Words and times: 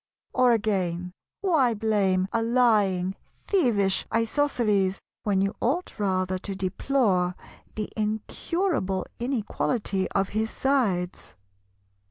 Or 0.33 0.51
again, 0.51 1.13
why 1.41 1.75
blame 1.75 2.27
a 2.33 2.41
lying, 2.41 3.13
thievish 3.45 4.07
Isosceles, 4.11 4.99
when 5.21 5.41
you 5.41 5.53
ought 5.61 5.99
rather 5.99 6.39
to 6.39 6.55
deplore 6.55 7.35
the 7.75 7.87
incurable 7.95 9.05
inequality 9.19 10.09
of 10.13 10.29
his 10.29 10.49
sides? 10.49 11.35